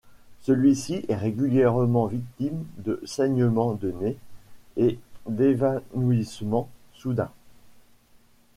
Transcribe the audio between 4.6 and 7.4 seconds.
et d'évanouissements soudains.